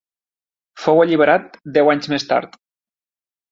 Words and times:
Fou 0.85 1.01
alliberat 1.01 1.61
deu 1.77 1.93
anys 1.95 2.11
més 2.17 2.27
tard. 2.33 2.61